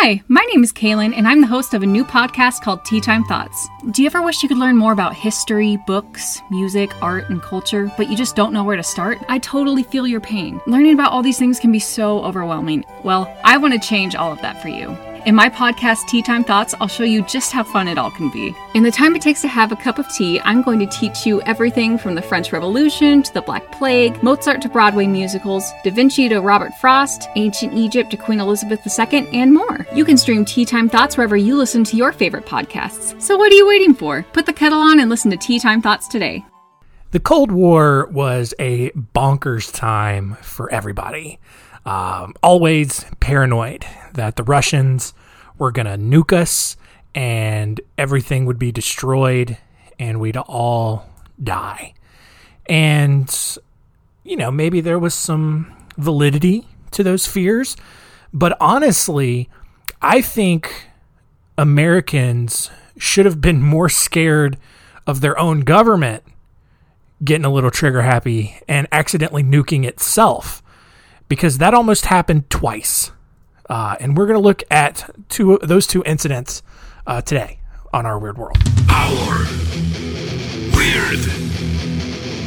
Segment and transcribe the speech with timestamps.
[0.00, 3.00] Hi, my name is Kaylin, and I'm the host of a new podcast called Tea
[3.00, 3.68] Time Thoughts.
[3.90, 7.90] Do you ever wish you could learn more about history, books, music, art, and culture,
[7.96, 9.18] but you just don't know where to start?
[9.28, 10.60] I totally feel your pain.
[10.68, 12.84] Learning about all these things can be so overwhelming.
[13.02, 14.96] Well, I want to change all of that for you.
[15.28, 18.30] In my podcast, Tea Time Thoughts, I'll show you just how fun it all can
[18.30, 18.54] be.
[18.72, 21.26] In the time it takes to have a cup of tea, I'm going to teach
[21.26, 25.90] you everything from the French Revolution to the Black Plague, Mozart to Broadway musicals, Da
[25.90, 29.86] Vinci to Robert Frost, ancient Egypt to Queen Elizabeth II, and more.
[29.94, 33.20] You can stream Tea Time Thoughts wherever you listen to your favorite podcasts.
[33.20, 34.22] So what are you waiting for?
[34.32, 36.42] Put the kettle on and listen to Tea Time Thoughts today.
[37.10, 41.38] The Cold War was a bonkers time for everybody.
[41.84, 43.84] Um, always paranoid
[44.14, 45.14] that the Russians
[45.58, 46.76] were going to nuke us
[47.14, 49.58] and everything would be destroyed
[49.98, 51.08] and we'd all
[51.42, 51.94] die.
[52.68, 53.58] And,
[54.24, 57.76] you know, maybe there was some validity to those fears.
[58.32, 59.48] But honestly,
[60.00, 60.88] I think
[61.56, 64.58] Americans should have been more scared
[65.06, 66.22] of their own government
[67.24, 70.62] getting a little trigger happy and accidentally nuking itself
[71.28, 73.10] because that almost happened twice.
[73.68, 76.62] Uh, and we're going to look at two those two incidents
[77.06, 77.58] uh, today
[77.92, 78.56] on our weird world.
[78.88, 79.38] Our
[80.74, 81.26] weird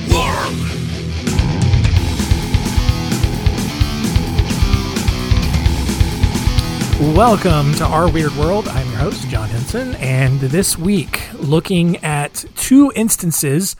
[0.09, 0.71] world.
[7.15, 8.67] Welcome to Our Weird World.
[8.67, 13.75] I'm your host, John Henson, and this week looking at two instances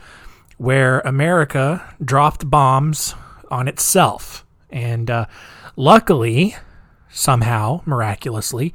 [0.58, 3.16] where America dropped bombs
[3.50, 4.46] on itself.
[4.70, 5.26] And uh,
[5.76, 6.56] luckily,
[7.12, 8.74] somehow, miraculously,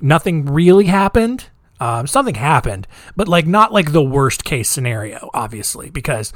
[0.00, 1.46] nothing really happened.
[1.80, 6.32] Um, something happened, but like not like the worst case scenario, obviously, because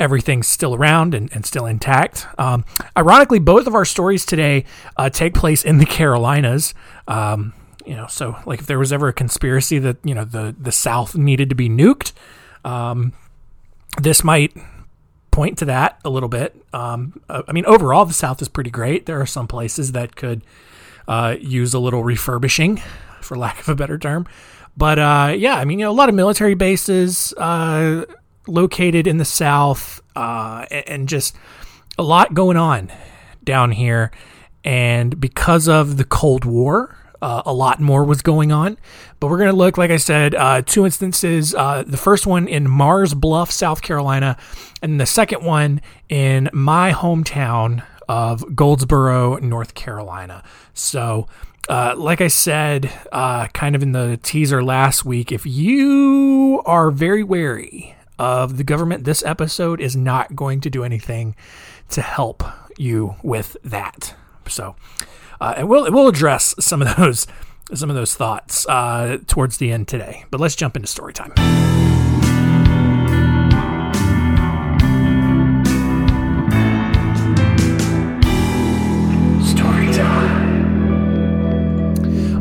[0.00, 2.26] everything's still around and, and still intact.
[2.38, 2.64] Um,
[2.96, 4.64] ironically, both of our stories today
[4.96, 6.74] uh, take place in the Carolinas.
[7.06, 7.52] Um,
[7.86, 10.72] you know, so like if there was ever a conspiracy that you know the the
[10.72, 12.12] South needed to be nuked,
[12.64, 13.12] um,
[14.00, 14.56] this might
[15.30, 16.56] point to that a little bit.
[16.72, 19.06] Um, uh, I mean, overall, the South is pretty great.
[19.06, 20.42] There are some places that could
[21.10, 22.80] uh, use a little refurbishing,
[23.20, 24.28] for lack of a better term.
[24.76, 28.04] But uh, yeah, I mean, you know, a lot of military bases uh,
[28.46, 31.34] located in the South, uh, and just
[31.98, 32.92] a lot going on
[33.42, 34.12] down here.
[34.62, 38.78] And because of the Cold War, uh, a lot more was going on.
[39.18, 41.56] But we're going to look, like I said, uh, two instances.
[41.56, 44.36] Uh, the first one in Mars Bluff, South Carolina,
[44.80, 50.42] and the second one in my hometown of Goldsboro, North Carolina.
[50.74, 51.28] So,
[51.68, 56.90] uh, like I said, uh, kind of in the teaser last week, if you are
[56.90, 61.36] very wary of the government, this episode is not going to do anything
[61.90, 62.42] to help
[62.76, 64.16] you with that.
[64.48, 64.74] So,
[65.40, 67.28] uh, and we'll we'll address some of those
[67.74, 70.24] some of those thoughts uh, towards the end today.
[70.32, 71.89] But let's jump into story time.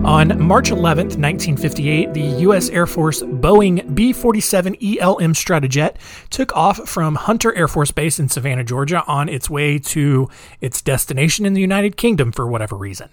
[0.09, 2.67] On March 11, 1958, the U.S.
[2.69, 5.97] Air Force Boeing B 47 ELM Stratojet
[6.31, 10.27] took off from Hunter Air Force Base in Savannah, Georgia, on its way to
[10.61, 13.09] its destination in the United Kingdom for whatever reason.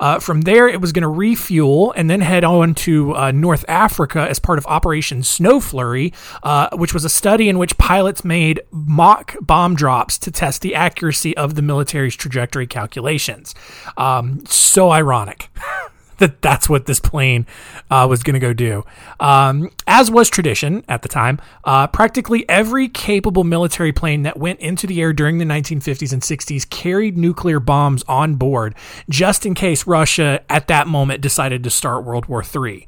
[0.00, 3.66] Uh, from there, it was going to refuel and then head on to uh, North
[3.68, 8.24] Africa as part of Operation Snow Flurry, uh, which was a study in which pilots
[8.24, 13.54] made mock bomb drops to test the accuracy of the military's trajectory calculations.
[13.98, 15.50] Um, so ironic.
[16.18, 17.46] that that's what this plane
[17.90, 18.84] uh, was going to go do.
[19.18, 24.60] Um, as was tradition at the time, uh, practically every capable military plane that went
[24.60, 28.74] into the air during the 1950s and 60s carried nuclear bombs on board
[29.08, 32.86] just in case Russia at that moment decided to start World War III.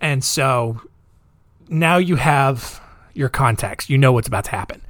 [0.00, 0.80] And so
[1.68, 2.80] now you have
[3.14, 3.90] your context.
[3.90, 4.80] You know what's about to happen.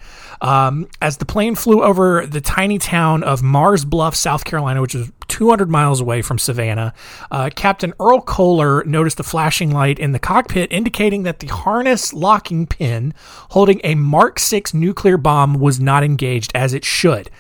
[0.41, 4.95] Um, as the plane flew over the tiny town of Mars Bluff, South Carolina, which
[4.95, 6.95] is 200 miles away from Savannah,
[7.31, 12.13] uh, Captain Earl Koehler noticed a flashing light in the cockpit indicating that the harness
[12.13, 13.15] locking pin
[13.51, 17.31] holding a Mark 6 nuclear bomb was not engaged as it should.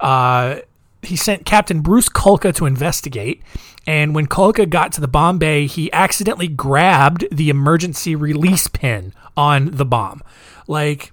[0.00, 0.60] Uh,
[1.02, 3.42] he sent Captain Bruce Kulka to investigate.
[3.86, 9.14] And when Kulka got to the bomb bay, he accidentally grabbed the emergency release pin
[9.36, 10.22] on the bomb.
[10.66, 11.12] Like,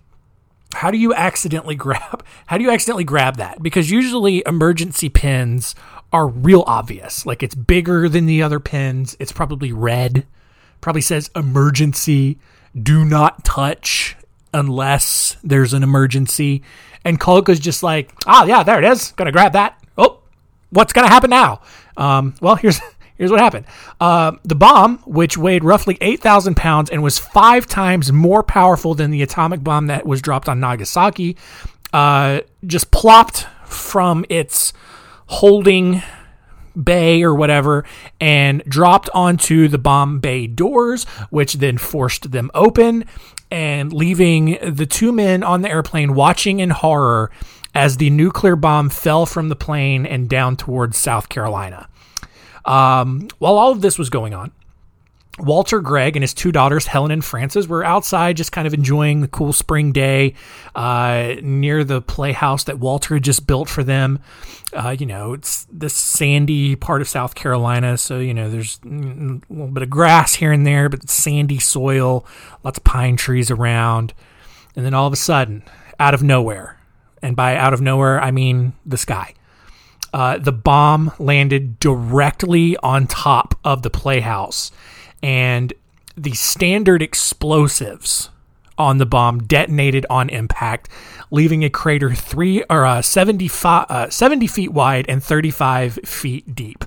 [0.76, 3.62] how do you accidentally grab how do you accidentally grab that?
[3.62, 5.76] Because usually emergency pins
[6.12, 7.26] are real obvious.
[7.26, 9.18] Like it's bigger than the other pins.
[9.20, 10.26] It's probably red.
[10.82, 12.38] Probably says emergency.
[12.80, 14.16] Do not touch
[14.54, 16.62] unless there's an emergency.
[17.04, 19.12] And Kulka's just like oh yeah there it is.
[19.14, 19.82] Gonna grab that.
[19.98, 20.20] Oh
[20.70, 21.62] what's gonna happen now?
[21.98, 22.80] Um, well here's
[23.18, 23.66] Here's what happened.
[24.00, 29.12] Uh, the bomb, which weighed roughly 8,000 pounds and was five times more powerful than
[29.12, 31.38] the atomic bomb that was dropped on Nagasaki,
[31.94, 34.74] uh, just plopped from its
[35.28, 36.04] holding
[36.82, 37.86] bay or whatever
[38.20, 43.06] and dropped onto the bomb bay doors, which then forced them open
[43.50, 47.32] and leaving the two men on the airplane watching in horror
[47.74, 51.88] as the nuclear bomb fell from the plane and down towards South Carolina.
[52.66, 54.52] Um, while all of this was going on,
[55.38, 59.20] Walter Gregg and his two daughters, Helen and Frances, were outside just kind of enjoying
[59.20, 60.34] the cool spring day
[60.76, 64.20] uh, near the playhouse that Walter had just built for them.
[64.72, 68.88] Uh, you know, it's the sandy part of South Carolina, so, you know, there's a
[68.88, 72.26] little bit of grass here and there, but sandy soil,
[72.64, 74.14] lots of pine trees around.
[74.76, 75.64] And then all of a sudden,
[76.00, 76.80] out of nowhere,
[77.22, 79.34] and by out of nowhere, I mean the sky.
[80.16, 84.72] Uh, the bomb landed directly on top of the playhouse
[85.22, 85.74] and
[86.16, 88.30] the standard explosives
[88.78, 90.88] on the bomb detonated on impact,
[91.32, 96.86] leaving a crater three or uh, 75, uh, 70 feet wide and 35 feet deep.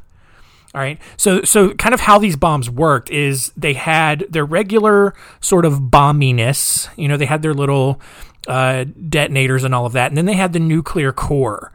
[0.75, 0.99] All right.
[1.19, 5.75] So, so kind of how these bombs worked is they had their regular sort of
[5.75, 6.89] bombiness.
[6.97, 8.01] You know, they had their little
[8.47, 11.73] uh, detonators and all of that, and then they had the nuclear core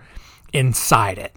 [0.52, 1.32] inside it.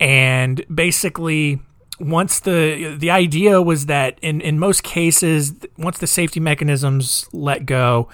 [0.00, 1.60] And basically,
[2.00, 7.66] once the the idea was that in in most cases once the safety mechanisms let
[7.66, 8.08] go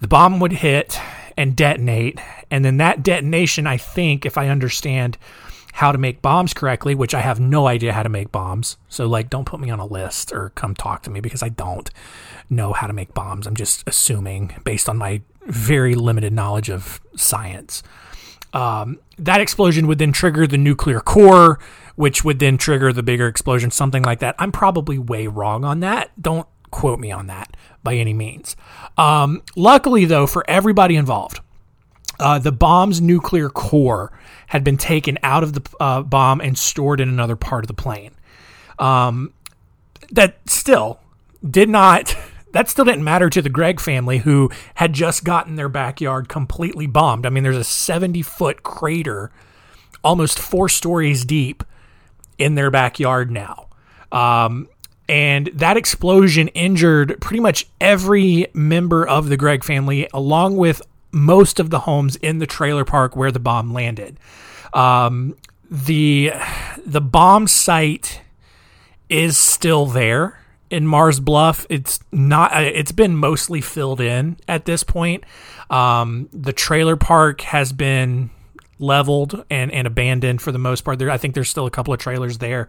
[0.00, 1.00] the bomb would hit
[1.38, 2.20] and detonate.
[2.50, 5.16] And then that detonation i think if i understand
[5.72, 9.06] how to make bombs correctly which i have no idea how to make bombs so
[9.06, 11.90] like don't put me on a list or come talk to me because i don't
[12.50, 13.46] know how to make bombs.
[13.46, 17.82] I'm just assuming based on my very limited knowledge of science
[18.56, 21.58] um, that explosion would then trigger the nuclear core
[21.96, 24.36] which would then trigger the bigger explosion, something like that.
[24.38, 26.10] I'm probably way wrong on that.
[26.20, 28.54] Don't quote me on that by any means.
[28.96, 31.40] Um, luckily, though, for everybody involved,
[32.20, 34.12] uh, the bomb's nuclear core
[34.46, 37.74] had been taken out of the uh, bomb and stored in another part of the
[37.74, 38.12] plane.
[38.78, 39.32] Um,
[40.12, 41.00] that still
[41.48, 42.14] did not.
[42.56, 46.86] That still didn't matter to the Gregg family, who had just gotten their backyard completely
[46.86, 47.26] bombed.
[47.26, 49.30] I mean, there's a 70 foot crater,
[50.02, 51.62] almost four stories deep,
[52.38, 53.66] in their backyard now.
[54.10, 54.70] Um,
[55.06, 60.80] and that explosion injured pretty much every member of the Gregg family, along with
[61.12, 64.18] most of the homes in the trailer park where the bomb landed.
[64.72, 65.36] Um,
[65.70, 66.32] the
[66.86, 68.22] the bomb site
[69.10, 70.38] is still there
[70.70, 71.66] in Mars Bluff.
[71.68, 72.54] It's not.
[72.54, 75.24] Uh, it's been mostly filled in at this point.
[75.70, 78.30] Um, the trailer park has been
[78.78, 80.98] leveled and, and abandoned for the most part.
[80.98, 82.68] There, I think there's still a couple of trailers there.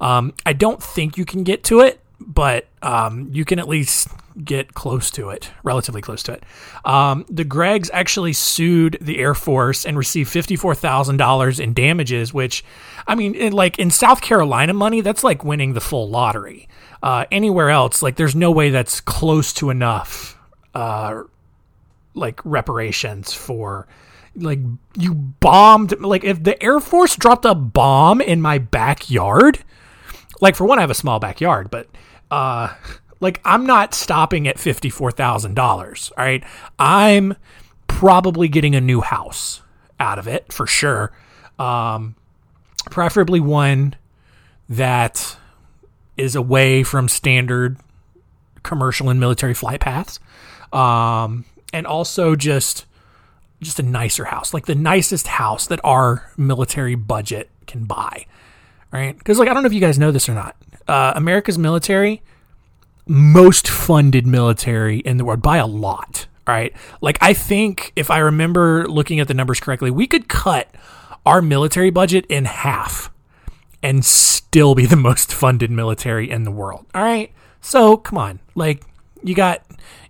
[0.00, 4.08] Um, I don't think you can get to it, but um, you can at least
[4.44, 6.44] get close to it, relatively close to it.
[6.84, 12.32] Um, the Greggs actually sued the Air Force and received fifty-four thousand dollars in damages,
[12.32, 12.64] which,
[13.06, 16.68] I mean, in, like in South Carolina money, that's like winning the full lottery.
[17.02, 20.36] Uh, anywhere else, like there's no way that's close to enough,
[20.74, 21.22] uh,
[22.14, 23.86] like reparations for
[24.34, 24.60] like
[24.96, 29.58] you bombed like if the air force dropped a bomb in my backyard
[30.40, 31.88] like for one i have a small backyard but
[32.30, 32.74] uh
[33.20, 36.44] like i'm not stopping at $54000 all right
[36.78, 37.34] i'm
[37.86, 39.62] probably getting a new house
[39.98, 41.12] out of it for sure
[41.58, 42.14] um
[42.90, 43.94] preferably one
[44.68, 45.36] that
[46.16, 47.78] is away from standard
[48.62, 50.20] commercial and military flight paths
[50.72, 52.86] um and also just
[53.60, 58.26] just a nicer house, like the nicest house that our military budget can buy.
[58.90, 59.16] Right?
[59.16, 60.56] Because, like, I don't know if you guys know this or not.
[60.88, 62.22] Uh, America's military,
[63.06, 66.26] most funded military in the world by a lot.
[66.46, 66.74] Right?
[67.02, 70.68] Like, I think if I remember looking at the numbers correctly, we could cut
[71.26, 73.10] our military budget in half
[73.82, 76.86] and still be the most funded military in the world.
[76.94, 77.30] All right.
[77.60, 78.40] So, come on.
[78.54, 78.82] Like,
[79.22, 79.62] you got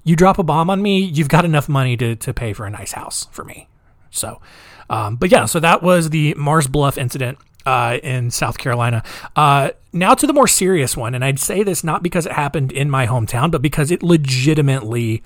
[0.09, 2.71] you drop a bomb on me, you've got enough money to, to pay for a
[2.71, 3.69] nice house for me.
[4.11, 4.41] So,
[4.89, 9.03] um, but yeah, so that was the Mars Bluff incident uh, in South Carolina.
[9.37, 12.73] Uh, now to the more serious one, and I'd say this not because it happened
[12.73, 15.23] in my hometown, but because it legitimately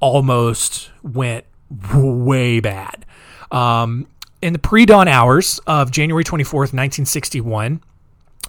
[0.00, 1.44] almost went
[1.94, 3.04] way bad.
[3.50, 4.06] Um,
[4.40, 7.82] in the pre-dawn hours of January 24th, 1961,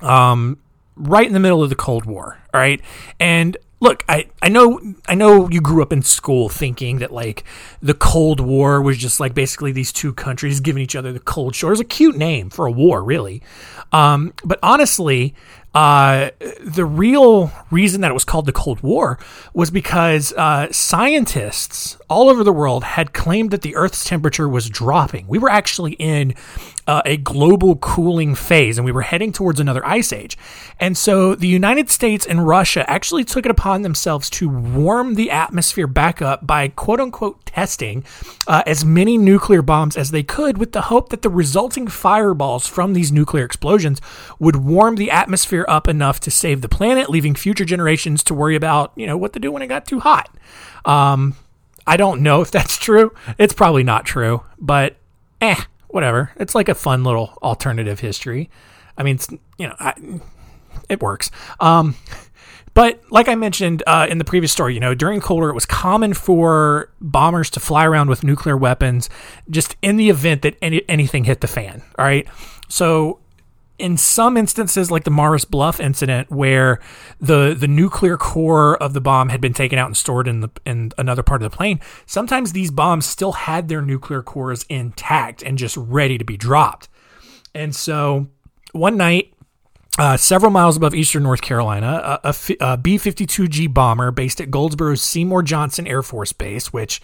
[0.02, 0.58] um,
[0.96, 2.82] right in the middle of the Cold War, all right,
[3.20, 7.44] and look, I, I know I know you grew up in school thinking that like
[7.82, 11.56] the Cold War was just like basically these two countries giving each other the cold
[11.56, 11.74] shoulder.
[11.74, 13.42] It's a cute name for a war, really.
[13.92, 15.34] Um, but honestly,
[15.72, 16.32] Uh,
[16.66, 19.20] the real reason that it was called the Cold War
[19.54, 24.68] was because uh, scientists all over the world had claimed that the Earth's temperature was
[24.68, 25.28] dropping.
[25.28, 26.34] We were actually in
[26.90, 30.36] uh, a global cooling phase and we were heading towards another ice age.
[30.80, 35.30] And so the United States and Russia actually took it upon themselves to warm the
[35.30, 38.04] atmosphere back up by quote unquote testing
[38.48, 42.66] uh, as many nuclear bombs as they could with the hope that the resulting fireballs
[42.66, 44.02] from these nuclear explosions
[44.40, 48.56] would warm the atmosphere up enough to save the planet, leaving future generations to worry
[48.56, 50.36] about, you know, what to do when it got too hot.
[50.86, 51.36] Um,
[51.86, 53.14] I don't know if that's true.
[53.38, 54.96] It's probably not true, but
[55.40, 56.32] eh, whatever.
[56.38, 58.50] It's like a fun little alternative history.
[58.98, 59.20] I mean,
[59.58, 59.94] you know, I,
[60.90, 61.32] it works.
[61.60, 61.96] Um,
[62.74, 65.56] but like I mentioned uh, in the previous story, you know, during Cold War, it
[65.56, 69.10] was common for bombers to fly around with nuclear weapons,
[69.50, 71.82] just in the event that any, anything hit the fan.
[71.98, 72.28] All right,
[72.68, 73.20] so
[73.80, 76.80] in some instances, like the Mars Bluff incident, where
[77.20, 80.50] the the nuclear core of the bomb had been taken out and stored in the
[80.66, 85.42] in another part of the plane, sometimes these bombs still had their nuclear cores intact
[85.42, 86.90] and just ready to be dropped.
[87.56, 88.28] And so,
[88.74, 89.34] one night,
[89.98, 95.44] uh, several miles above eastern North Carolina, a B 52G bomber based at Goldsboro's Seymour
[95.44, 97.02] Johnson Air Force Base, which,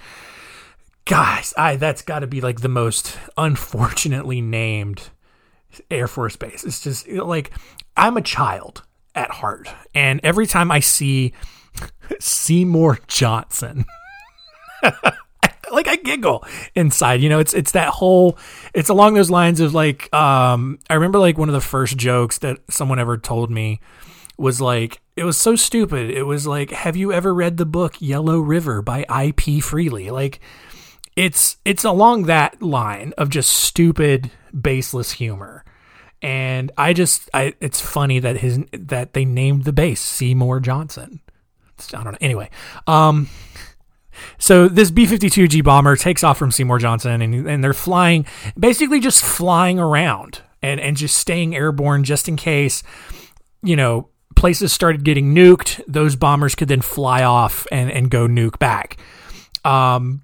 [1.06, 5.10] guys, I that's got to be like the most unfortunately named
[5.92, 6.64] Air Force Base.
[6.64, 7.52] It's just like
[7.96, 11.34] I'm a child at heart, and every time I see
[12.20, 13.86] Seymour Johnson.
[15.72, 17.40] like I giggle inside, you know.
[17.40, 18.38] It's it's that whole.
[18.74, 20.14] It's along those lines of like.
[20.14, 23.80] Um, I remember like one of the first jokes that someone ever told me
[24.38, 26.10] was like it was so stupid.
[26.10, 29.60] It was like, have you ever read the book Yellow River by I.P.
[29.62, 30.12] Freely?
[30.12, 30.40] Like,
[31.16, 35.64] it's it's along that line of just stupid, baseless humor.
[36.26, 41.20] And I just, I, it's funny that his that they named the base Seymour Johnson.
[41.94, 42.18] I don't know.
[42.20, 42.50] Anyway,
[42.88, 43.30] um,
[44.40, 48.26] so this B-52G bomber takes off from Seymour Johnson, and and they're flying,
[48.58, 52.82] basically just flying around and and just staying airborne just in case,
[53.62, 55.80] you know, places started getting nuked.
[55.88, 58.98] Those bombers could then fly off and and go nuke back.
[59.64, 60.24] Um,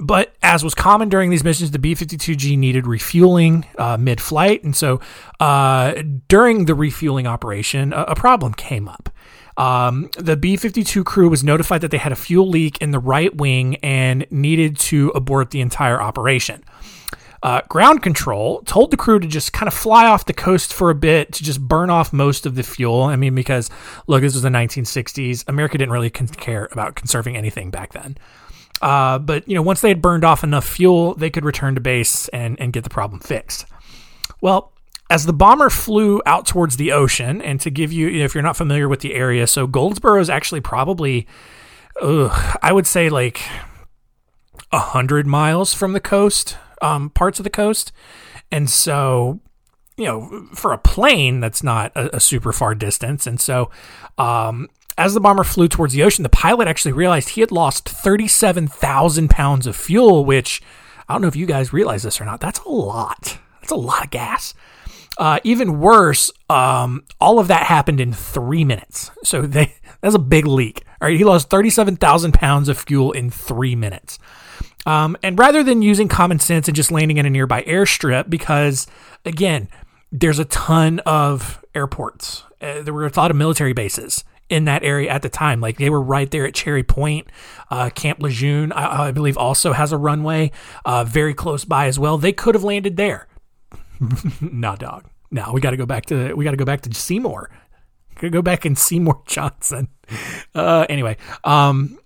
[0.00, 4.64] but as was common during these missions, the B 52G needed refueling uh, mid flight.
[4.64, 5.00] And so
[5.40, 9.10] uh, during the refueling operation, a, a problem came up.
[9.56, 12.98] Um, the B 52 crew was notified that they had a fuel leak in the
[12.98, 16.62] right wing and needed to abort the entire operation.
[17.42, 20.90] Uh, ground control told the crew to just kind of fly off the coast for
[20.90, 23.02] a bit to just burn off most of the fuel.
[23.02, 23.70] I mean, because
[24.06, 25.44] look, this was the 1960s.
[25.46, 28.18] America didn't really care about conserving anything back then.
[28.82, 31.80] Uh, but you know, once they had burned off enough fuel, they could return to
[31.80, 33.66] base and, and get the problem fixed.
[34.40, 34.72] Well,
[35.08, 38.56] as the bomber flew out towards the ocean, and to give you, if you're not
[38.56, 41.26] familiar with the area, so Goldsboro is actually probably,
[42.02, 43.40] ugh, I would say like
[44.72, 47.92] a hundred miles from the coast, um, parts of the coast,
[48.50, 49.40] and so
[49.96, 53.70] you know, for a plane, that's not a, a super far distance, and so
[54.18, 54.68] um,
[54.98, 59.28] as the bomber flew towards the ocean, the pilot actually realized he had lost 37,000
[59.28, 60.62] pounds of fuel, which
[61.08, 62.40] I don't know if you guys realize this or not.
[62.40, 63.38] That's a lot.
[63.60, 64.54] That's a lot of gas.
[65.18, 69.10] Uh, even worse, um, all of that happened in three minutes.
[69.22, 70.84] So they, that's a big leak.
[71.00, 74.18] All right, he lost 37,000 pounds of fuel in three minutes.
[74.86, 78.86] Um, and rather than using common sense and just landing in a nearby airstrip, because
[79.24, 79.68] again,
[80.12, 82.44] there's a ton of airports.
[82.60, 85.60] Uh, there were a lot of military bases in that area at the time.
[85.60, 87.28] Like they were right there at Cherry Point.
[87.70, 90.52] Uh, Camp Lejeune, I, I, believe, also has a runway
[90.84, 92.18] uh, very close by as well.
[92.18, 93.26] They could have landed there.
[94.40, 95.04] nah, dog.
[95.30, 97.50] Now we got to go back to we got to go back to Seymour.
[98.16, 99.88] Could go back and Seymour Johnson.
[100.54, 101.98] Uh, anyway, um,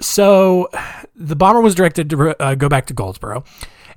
[0.00, 0.68] so
[1.14, 3.44] the bomber was directed to uh, go back to Goldsboro.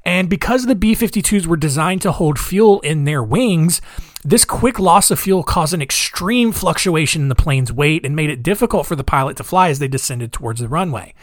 [0.06, 3.82] And because the B 52s were designed to hold fuel in their wings,
[4.26, 8.30] this quick loss of fuel caused an extreme fluctuation in the plane's weight and made
[8.30, 11.14] it difficult for the pilot to fly as they descended towards the runway.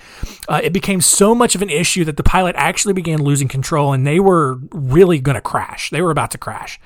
[0.49, 3.93] Uh, it became so much of an issue that the pilot actually began losing control
[3.93, 5.91] and they were really going to crash.
[5.91, 6.79] They were about to crash.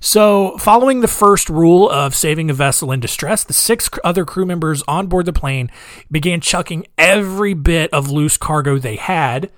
[0.00, 4.46] So, following the first rule of saving a vessel in distress, the six other crew
[4.46, 5.72] members on board the plane
[6.08, 9.50] began chucking every bit of loose cargo they had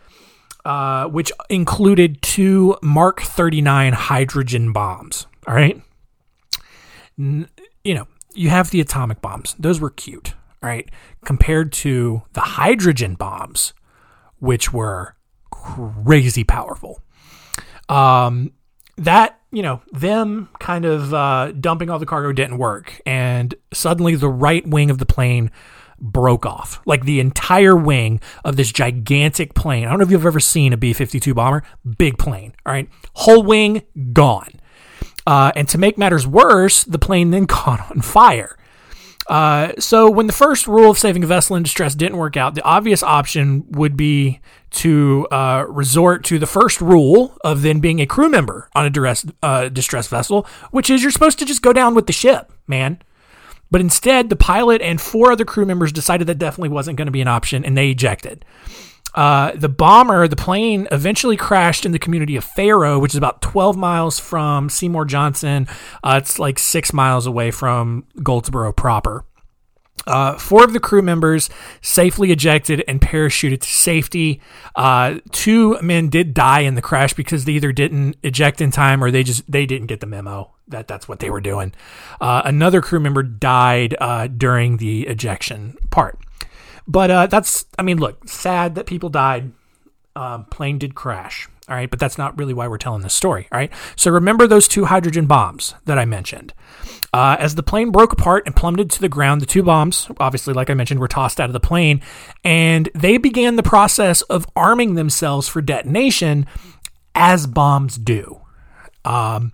[0.64, 5.26] uh, which included two Mark 39 hydrogen bombs.
[5.47, 5.81] All right.
[7.19, 7.49] N-
[7.85, 10.35] you know, you have the atomic bombs, those were cute.
[10.62, 10.88] All right.
[11.25, 13.73] Compared to the hydrogen bombs,
[14.38, 15.17] which were
[15.50, 17.00] crazy powerful.
[17.88, 18.52] Um,
[18.97, 24.14] that you know them kind of uh, dumping all the cargo didn't work, and suddenly
[24.14, 25.50] the right wing of the plane
[26.00, 26.80] broke off.
[26.87, 29.87] Like the entire wing of this gigantic plane.
[29.87, 31.62] I don't know if you've ever seen a B 52 bomber,
[31.99, 32.54] big plane.
[32.64, 32.88] All right.
[33.14, 34.61] Whole wing gone.
[35.26, 38.57] Uh, and to make matters worse, the plane then caught on fire.
[39.28, 42.57] Uh, so when the first rule of saving a vessel in distress didn't work out,
[42.57, 44.40] the obvious option would be
[44.71, 48.90] to uh, resort to the first rule of then being a crew member on a
[48.90, 52.52] duress, uh, distress vessel, which is you're supposed to just go down with the ship,
[52.66, 53.00] man.
[53.71, 57.12] But instead, the pilot and four other crew members decided that definitely wasn't going to
[57.12, 58.45] be an option, and they ejected.
[59.15, 63.43] Uh, the bomber, the plane, eventually crashed in the community of Faro, which is about
[63.43, 65.67] 12 miles from Seymour Johnson.
[66.05, 69.25] Uh, it's like six miles away from Goldsboro proper.
[70.07, 71.50] Uh, four of the crew members
[71.83, 74.40] safely ejected and parachuted to safety.
[74.75, 79.04] Uh, two men did die in the crash because they either didn't eject in time
[79.04, 81.73] or they just they didn't get the memo that that's what they were doing.
[82.21, 86.19] Uh, another crew member died uh, during the ejection part.
[86.87, 89.52] But uh, that's, I mean, look, sad that people died.
[90.16, 91.49] Um, plane did crash.
[91.71, 93.47] All right, but that's not really why we're telling this story.
[93.53, 96.53] All right, so remember those two hydrogen bombs that I mentioned.
[97.12, 100.53] Uh, as the plane broke apart and plummeted to the ground, the two bombs, obviously,
[100.53, 102.03] like I mentioned, were tossed out of the plane,
[102.45, 106.47] and they began the process of arming themselves for detonation,
[107.15, 108.41] as bombs do.
[109.05, 109.53] Um,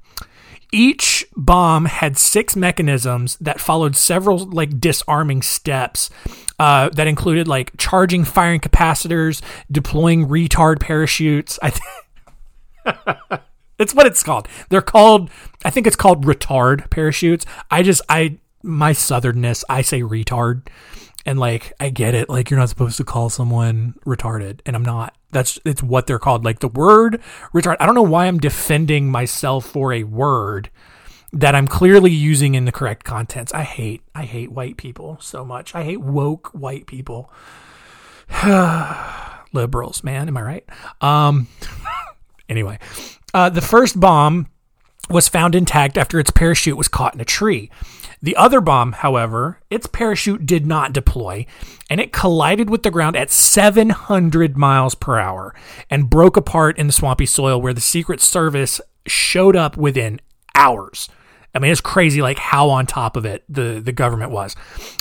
[0.73, 6.11] each bomb had six mechanisms that followed several like disarming steps
[6.59, 11.59] uh, that included like charging firing capacitors, deploying retard parachutes.
[11.63, 11.73] I
[13.79, 14.49] it's what it's called.
[14.69, 15.31] They're called.
[15.65, 17.47] I think it's called retard parachutes.
[17.71, 19.65] I just I my southernness.
[19.69, 20.69] I say retard,
[21.25, 22.29] and like I get it.
[22.29, 25.17] Like you're not supposed to call someone retarded, and I'm not.
[25.31, 26.45] That's it's what they're called.
[26.45, 27.21] Like the word
[27.53, 27.77] retard.
[27.81, 30.71] I don't know why I'm defending myself for a word
[31.33, 33.53] that I'm clearly using in the correct contents.
[33.53, 35.75] I hate I hate white people so much.
[35.75, 37.31] I hate woke white people.
[39.53, 40.65] Liberals, man, am I right?
[41.01, 41.49] Um
[42.49, 42.79] anyway,
[43.35, 44.49] uh, the first bomb
[45.09, 47.71] was found intact after its parachute was caught in a tree.
[48.23, 51.47] The other bomb, however, its parachute did not deploy,
[51.91, 55.55] and it collided with the ground at 700 miles per hour
[55.91, 60.21] and broke apart in the swampy soil where the Secret Service showed up within
[60.55, 61.09] hours.
[61.55, 64.57] I mean, it's crazy, like how on top of it the the government was,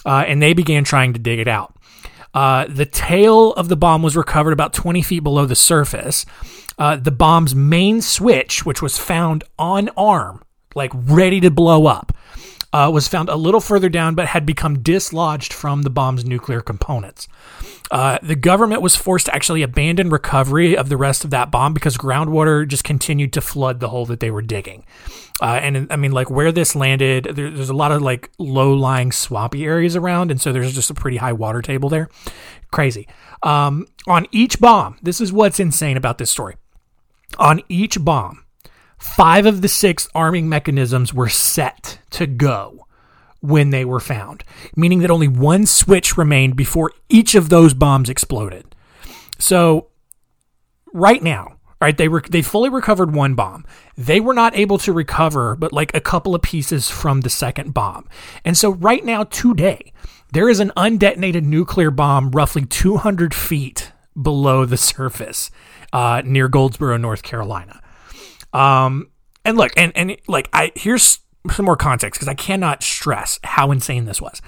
[0.05, 1.75] uh, and they began trying to dig it out.
[2.35, 6.25] Uh, the tail of the bomb was recovered about 20 feet below the surface.
[6.77, 10.43] Uh, the bomb's main switch, which was found on arm,
[10.75, 12.11] like ready to blow up,
[12.73, 16.59] uh, was found a little further down but had become dislodged from the bomb's nuclear
[16.59, 17.29] components.
[17.95, 21.73] Uh, the government was forced to actually abandon recovery of the rest of that bomb
[21.73, 24.83] because groundwater just continued to flood the hole that they were digging.
[25.41, 28.73] Uh, and I mean, like where this landed, there, there's a lot of like low
[28.73, 30.29] lying swampy areas around.
[30.29, 32.09] And so there's just a pretty high water table there.
[32.69, 33.07] Crazy.
[33.43, 36.57] Um, on each bomb, this is what's insane about this story.
[37.39, 38.43] On each bomb,
[38.97, 42.84] five of the six arming mechanisms were set to go
[43.47, 44.43] when they were found,
[44.75, 48.75] meaning that only one switch remained before each of those bombs exploded.
[49.39, 49.87] So,
[50.93, 53.65] right now, right, they were they fully recovered one bomb.
[53.97, 57.73] They were not able to recover but like a couple of pieces from the second
[57.73, 58.07] bomb.
[58.43, 59.93] And so right now today,
[60.31, 65.51] there is an undetonated nuclear bomb roughly 200 feet below the surface
[65.93, 67.81] uh, near Goldsboro, North Carolina.
[68.53, 69.09] Um,
[69.43, 71.19] and look, and and like I here's
[71.51, 74.41] some more context because I cannot stress how insane this was.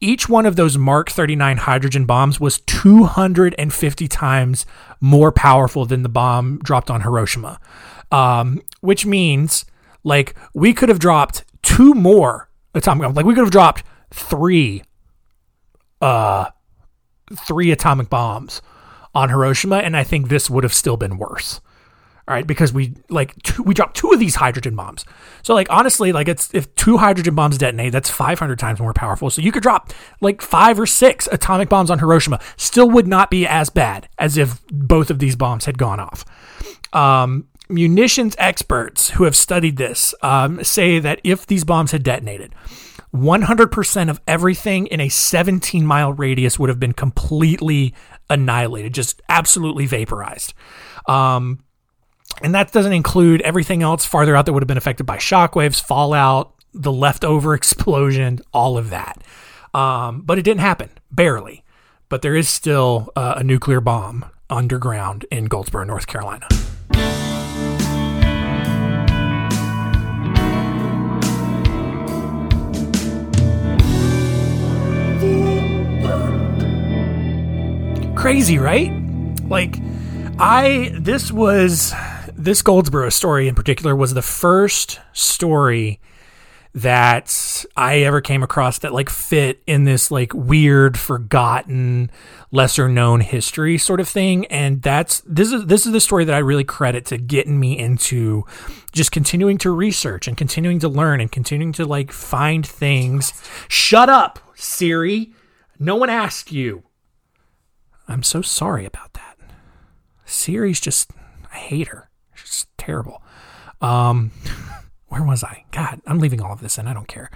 [0.00, 4.66] Each one of those Mark 39 hydrogen bombs was 250 times
[5.00, 7.58] more powerful than the bomb dropped on Hiroshima,
[8.10, 9.64] um, which means
[10.02, 13.16] like we could have dropped two more atomic bombs.
[13.16, 14.82] Like we could have dropped three,
[16.00, 16.50] uh,
[17.34, 18.60] three atomic bombs
[19.14, 21.60] on Hiroshima, and I think this would have still been worse.
[22.26, 25.04] All right, because we like two, we dropped two of these hydrogen bombs.
[25.42, 29.28] So like honestly, like it's if two hydrogen bombs detonate, that's 500 times more powerful.
[29.28, 33.30] So you could drop like five or six atomic bombs on Hiroshima, still would not
[33.30, 36.24] be as bad as if both of these bombs had gone off.
[36.94, 42.54] Um, munitions experts who have studied this um, say that if these bombs had detonated,
[43.14, 47.94] 100% of everything in a 17 mile radius would have been completely
[48.28, 50.54] annihilated, just absolutely vaporized.
[51.06, 51.60] Um,
[52.42, 55.82] and that doesn't include everything else farther out that would have been affected by shockwaves,
[55.82, 59.22] fallout, the leftover explosion, all of that.
[59.72, 61.64] Um, but it didn't happen, barely.
[62.08, 66.46] But there is still uh, a nuclear bomb underground in Goldsboro, North Carolina.
[78.14, 78.90] Crazy, right?
[79.48, 79.76] Like,
[80.38, 81.92] I, this was
[82.44, 85.98] this Goldsboro story in particular was the first story
[86.74, 92.10] that I ever came across that like fit in this like weird, forgotten,
[92.50, 94.44] lesser known history sort of thing.
[94.46, 97.78] And that's this is this is the story that I really credit to getting me
[97.78, 98.44] into
[98.92, 103.32] just continuing to research and continuing to learn and continuing to like find things.
[103.68, 105.32] Shut up, Siri.
[105.78, 106.82] No one asked you.
[108.06, 109.38] I'm so sorry about that.
[110.26, 111.10] Siri's just
[111.52, 112.10] I hate her.
[112.54, 113.22] She's terrible.
[113.80, 114.30] Um
[115.08, 115.64] where was I?
[115.70, 116.88] God, I'm leaving all of this in.
[116.88, 117.30] I don't care.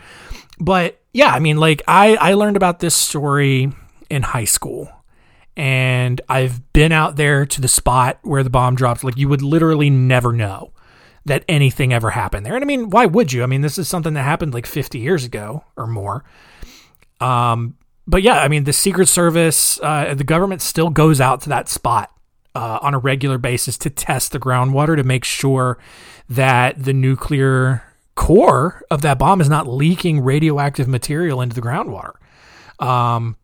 [0.58, 3.72] But yeah, I mean, like I I learned about this story
[4.10, 4.90] in high school,
[5.56, 9.04] and I've been out there to the spot where the bomb dropped.
[9.04, 10.72] Like you would literally never know
[11.24, 12.54] that anything ever happened there.
[12.54, 13.42] And I mean, why would you?
[13.42, 16.24] I mean, this is something that happened like 50 years ago or more.
[17.20, 17.76] Um,
[18.06, 21.68] but yeah, I mean, the Secret Service, uh, the government still goes out to that
[21.68, 22.10] spot
[22.54, 25.78] uh, on a regular basis to test the groundwater to make sure
[26.28, 27.82] that the nuclear
[28.14, 32.14] core of that bomb is not leaking radioactive material into the groundwater.
[32.80, 33.36] Um,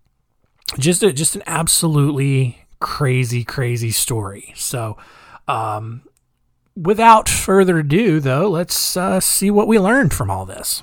[0.79, 4.53] just a, just an absolutely crazy, crazy story.
[4.57, 4.97] So,
[5.47, 6.03] um,
[6.77, 10.83] without further ado, though, let's uh, see what we learned from all this.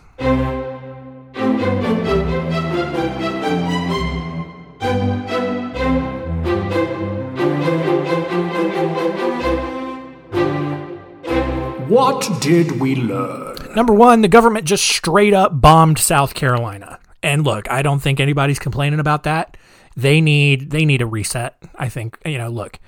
[11.92, 13.58] What did we learn?
[13.76, 17.00] Number one, the government just straight up bombed South Carolina.
[17.22, 19.58] And look, I don't think anybody's complaining about that.
[19.98, 21.58] They need they need a reset.
[21.76, 22.48] I think you know.
[22.48, 22.80] Look,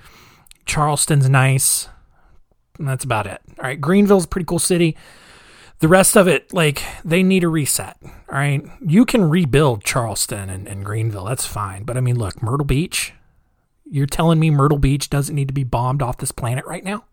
[0.64, 1.90] Charleston's nice.
[2.78, 3.42] That's about it.
[3.58, 4.96] All right, Greenville's a pretty cool city.
[5.80, 7.98] The rest of it, like, they need a reset.
[8.02, 11.26] All right, you can rebuild Charleston and, and Greenville.
[11.26, 11.84] That's fine.
[11.84, 13.12] But I mean, look, Myrtle Beach.
[13.84, 17.04] You're telling me Myrtle Beach doesn't need to be bombed off this planet right now?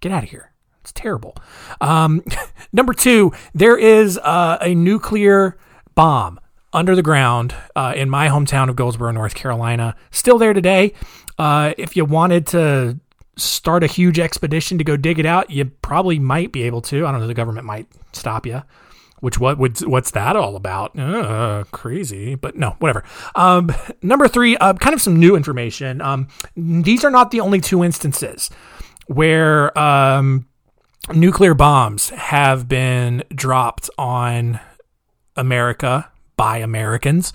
[0.00, 0.52] Get out of here.
[0.88, 1.36] It's terrible.
[1.82, 2.22] Um,
[2.72, 5.58] number two, there is uh, a nuclear
[5.94, 6.40] bomb
[6.72, 9.94] under the ground uh, in my hometown of Goldsboro, North Carolina.
[10.10, 10.94] Still there today.
[11.38, 12.98] Uh, if you wanted to
[13.36, 17.06] start a huge expedition to go dig it out, you probably might be able to.
[17.06, 17.26] I don't know.
[17.26, 18.62] The government might stop you.
[19.20, 20.98] Which what would what's that all about?
[20.98, 23.04] Uh, crazy, but no, whatever.
[23.34, 26.00] Um, number three, uh, kind of some new information.
[26.00, 28.48] Um, these are not the only two instances
[29.08, 30.47] where um,
[31.14, 34.60] nuclear bombs have been dropped on
[35.36, 37.32] America by Americans.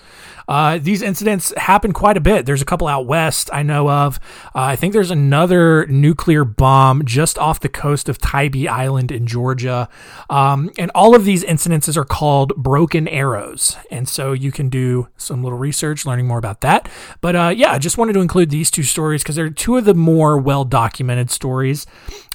[0.47, 2.45] Uh, these incidents happen quite a bit.
[2.45, 4.19] There's a couple out west I know of.
[4.55, 9.27] Uh, I think there's another nuclear bomb just off the coast of Tybee Island in
[9.27, 9.89] Georgia.
[10.29, 13.77] Um, and all of these incidences are called broken arrows.
[13.91, 16.89] And so you can do some little research learning more about that.
[17.21, 19.86] But uh, yeah, I just wanted to include these two stories because they're two of
[19.86, 21.86] the more well documented stories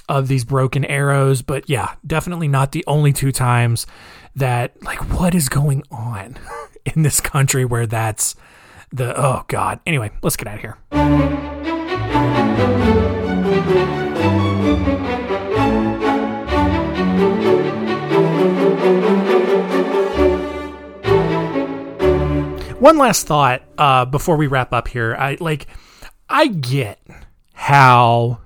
[0.09, 1.41] of these broken arrows.
[1.41, 3.87] But yeah, definitely not the only two times
[4.35, 6.35] that like what is going on
[6.85, 8.35] in this country where that's
[8.91, 9.79] the oh god.
[9.85, 10.77] Anyway, let's get out of here.
[22.79, 25.13] One last thought uh, before we wrap up here.
[25.13, 25.67] I like
[26.29, 26.99] I get
[27.53, 28.39] how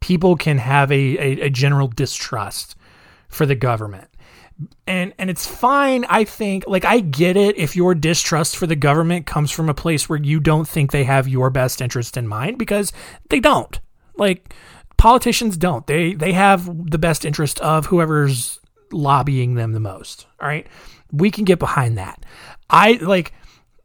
[0.00, 2.76] people can have a, a, a general distrust
[3.28, 4.08] for the government.
[4.86, 8.74] And and it's fine i think like i get it if your distrust for the
[8.74, 12.26] government comes from a place where you don't think they have your best interest in
[12.26, 12.90] mind because
[13.28, 13.78] they don't.
[14.16, 14.54] Like
[14.96, 15.86] politicians don't.
[15.86, 18.58] They they have the best interest of whoever's
[18.92, 20.66] lobbying them the most all right?
[21.12, 22.24] We can get behind that.
[22.68, 23.32] I like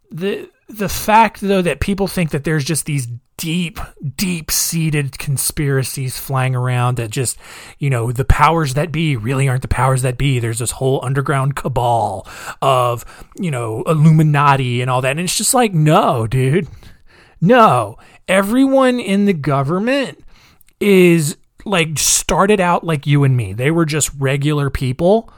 [0.10, 3.08] the the fact though that people think that there's just these
[3.42, 3.80] deep,
[4.18, 7.40] deep seated conspiracies flying around that just,
[7.80, 10.38] you know, the powers that be really aren't the powers that be.
[10.38, 12.28] There's this whole underground cabal
[12.62, 13.04] of,
[13.36, 15.12] you know, Illuminati and all that.
[15.12, 16.68] And it's just like, no, dude.
[17.42, 17.98] No.
[18.28, 20.24] Everyone in the government
[20.80, 23.54] is like started out like you and me.
[23.54, 25.34] They were just regular people.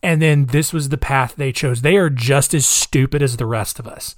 [0.00, 1.82] And then this was the path they chose.
[1.82, 4.14] They are just as stupid as the rest of us.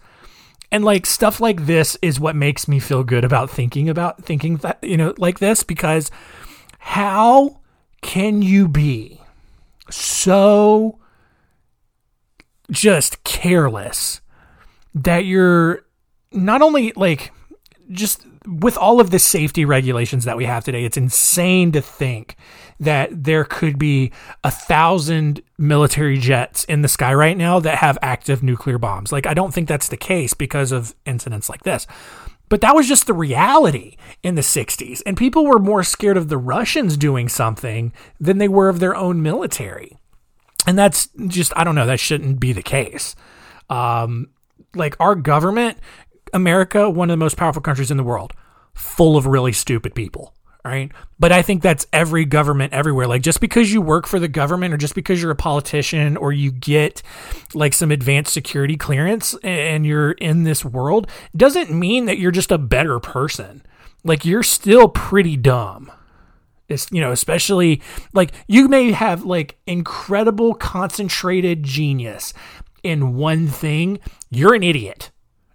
[0.72, 4.56] And like stuff like this is what makes me feel good about thinking about thinking
[4.58, 6.10] that, you know, like this because
[6.78, 7.60] how
[8.02, 9.20] can you be
[9.90, 10.98] so
[12.70, 14.20] just careless
[14.94, 15.84] that you're
[16.32, 17.32] not only like
[17.90, 22.36] just with all of the safety regulations that we have today, it's insane to think
[22.80, 24.10] that there could be
[24.42, 29.12] a thousand military jets in the sky right now that have active nuclear bombs.
[29.12, 31.86] Like, I don't think that's the case because of incidents like this.
[32.48, 35.02] But that was just the reality in the 60s.
[35.06, 38.96] And people were more scared of the Russians doing something than they were of their
[38.96, 39.98] own military.
[40.66, 43.14] And that's just, I don't know, that shouldn't be the case.
[43.68, 44.30] Um,
[44.74, 45.78] like our government,
[46.32, 48.32] America, one of the most powerful countries in the world,
[48.74, 50.92] full of really stupid people right?
[51.18, 53.06] But I think that's every government everywhere.
[53.06, 56.32] Like just because you work for the government or just because you're a politician or
[56.32, 57.02] you get
[57.54, 62.52] like some advanced security clearance and you're in this world doesn't mean that you're just
[62.52, 63.62] a better person.
[64.04, 65.90] Like you're still pretty dumb.
[66.68, 72.32] It's, you know, especially like you may have like incredible concentrated genius
[72.82, 73.98] in one thing.
[74.30, 75.10] You're an idiot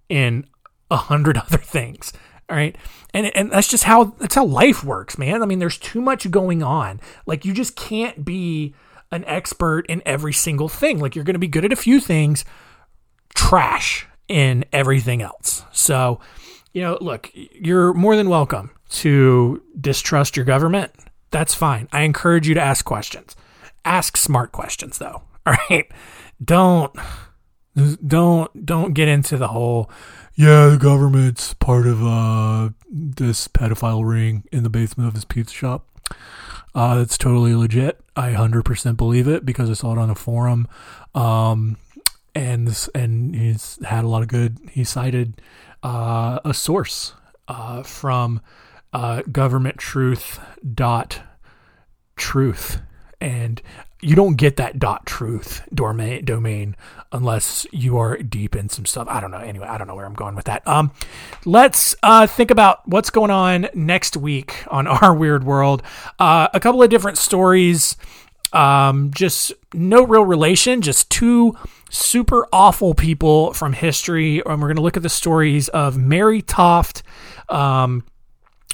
[0.10, 0.46] in
[0.92, 2.12] a hundred other things.
[2.50, 2.76] All right.
[3.14, 5.42] And and that's just how that's how life works, man.
[5.42, 7.00] I mean, there's too much going on.
[7.26, 8.76] Like you just can't be
[9.12, 11.00] an expert in every single thing.
[11.00, 12.46] Like you're going to be good at a few things,
[13.34, 15.64] trash in everything else.
[15.72, 16.20] So,
[16.74, 20.92] you know, look, you're more than welcome to distrust your government.
[21.32, 21.88] That's fine.
[21.92, 23.36] I encourage you to ask questions.
[23.84, 25.24] Ask smart questions though.
[25.46, 25.88] All right?
[26.44, 26.96] Don't
[27.76, 29.90] don't don't get into the whole
[30.36, 35.54] yeah, the government's part of uh, this pedophile ring in the basement of his pizza
[35.54, 35.88] shop.
[36.74, 38.02] Uh, that's totally legit.
[38.18, 40.68] I 100% believe it because I saw it on a forum.
[41.14, 41.78] Um,
[42.34, 44.58] and this, and he's had a lot of good.
[44.70, 45.42] He cited
[45.84, 47.14] uh, a source
[47.48, 48.42] uh, from
[48.92, 49.22] uh,
[52.18, 52.82] truth
[53.22, 53.62] and
[54.06, 56.76] you don't get that dot truth domain
[57.12, 59.08] unless you are deep in some stuff.
[59.10, 59.40] I don't know.
[59.40, 60.66] Anyway, I don't know where I'm going with that.
[60.68, 60.92] Um,
[61.44, 65.82] let's uh, think about what's going on next week on our weird world.
[66.20, 67.98] Uh, a couple of different stories.
[68.54, 70.84] Um, just no real relation.
[70.84, 71.58] Just two
[71.90, 74.40] super awful people from history.
[74.46, 77.02] And we're going to look at the stories of Mary Toft,
[77.50, 78.04] um,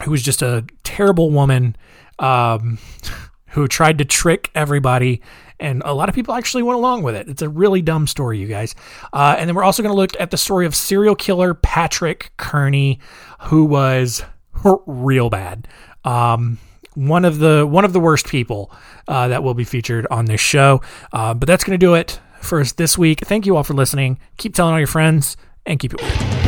[0.03, 1.77] who was just a terrible woman.
[2.19, 2.79] Um,
[3.51, 5.21] who tried to trick everybody.
[5.59, 7.27] And a lot of people actually went along with it.
[7.29, 8.75] It's a really dumb story, you guys.
[9.13, 12.31] Uh, and then we're also going to look at the story of serial killer Patrick
[12.37, 12.99] Kearney,
[13.41, 14.23] who was
[14.85, 15.67] real bad.
[16.03, 16.57] Um,
[16.95, 18.71] one of the one of the worst people
[19.07, 20.81] uh, that will be featured on this show.
[21.13, 23.21] Uh, but that's going to do it for us this week.
[23.21, 24.19] Thank you all for listening.
[24.37, 26.40] Keep telling all your friends and keep it weird.